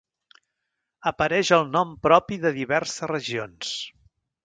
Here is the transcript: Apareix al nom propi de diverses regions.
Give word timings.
Apareix 1.11 1.53
al 1.59 1.67
nom 1.77 1.93
propi 2.09 2.41
de 2.47 2.55
diverses 2.59 3.11
regions. 3.17 3.79